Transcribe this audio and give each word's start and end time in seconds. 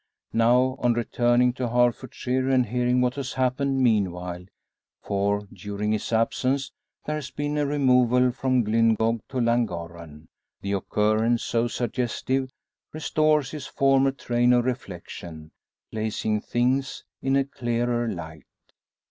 Now, 0.33 0.77
on 0.79 0.93
returning 0.93 1.53
to 1.53 1.69
Herefordshire, 1.69 2.49
and 2.49 2.65
hearing 2.65 3.01
what 3.01 3.13
has 3.13 3.33
happened 3.33 3.81
meanwhile 3.83 4.45
for 5.03 5.47
during 5.53 5.91
his 5.91 6.11
absence 6.11 6.71
there 7.05 7.17
has 7.17 7.29
been 7.29 7.55
a 7.55 7.67
removal 7.67 8.31
from 8.31 8.63
Glyngog 8.65 9.19
to 9.29 9.37
Llangorren 9.39 10.27
the 10.59 10.71
occurrence, 10.71 11.43
so 11.43 11.67
suggestive, 11.67 12.49
restores 12.91 13.51
his 13.51 13.67
former 13.67 14.09
train 14.11 14.53
of 14.53 14.65
reflection, 14.65 15.51
placing 15.91 16.41
things 16.41 17.03
in 17.21 17.35
a 17.35 17.43
clearer 17.45 18.07
light. 18.07 18.45